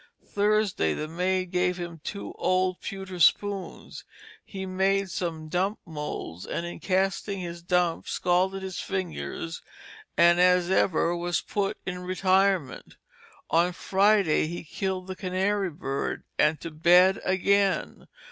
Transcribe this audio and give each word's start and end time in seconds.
Thursday 0.25 0.95
the 0.95 1.07
maid 1.07 1.51
gave 1.51 1.77
him 1.77 2.01
two 2.03 2.33
old 2.39 2.79
pewter 2.81 3.19
spoons; 3.19 4.03
he 4.43 4.65
made 4.65 5.11
some 5.11 5.47
dump 5.47 5.77
moulds, 5.85 6.43
and 6.43 6.65
in 6.65 6.79
casting 6.79 7.39
his 7.39 7.61
dumps 7.61 8.09
scalded 8.09 8.63
his 8.63 8.79
fingers, 8.79 9.61
and 10.17 10.39
as 10.39 10.71
ever 10.71 11.15
was 11.15 11.39
put 11.41 11.77
in 11.85 11.99
retirement. 11.99 12.95
On 13.51 13.71
Friday 13.73 14.47
he 14.47 14.63
killed 14.63 15.05
the 15.05 15.15
canary 15.15 15.69
bird 15.69 16.23
and 16.39 16.59
to 16.61 16.71
bed 16.71 17.21
again. 17.23 18.07